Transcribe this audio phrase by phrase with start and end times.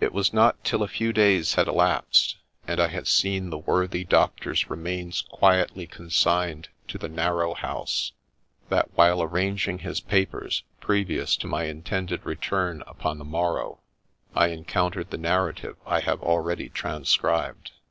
[0.00, 2.36] It was not till a few days had elapsed,
[2.68, 8.12] and I had seen the worthy Doctor's remains quietly consigned to the narrow house,
[8.68, 13.80] that while arranging his papers previous to my intended return upon the morrow,
[14.34, 17.70] I encountered the narrative I have already transcribed.